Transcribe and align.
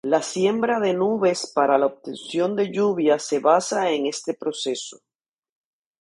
La 0.11 0.19
siembra 0.27 0.79
de 0.79 0.95
nubes 0.95 1.51
para 1.55 1.77
la 1.77 1.85
obtención 1.85 2.55
de 2.55 2.71
lluvia 2.71 3.19
se 3.19 3.37
basa 3.37 3.91
en 3.91 4.07
este 4.07 4.33
proceso. 4.33 4.97